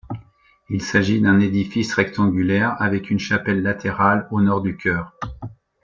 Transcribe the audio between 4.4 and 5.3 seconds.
nord du chœur.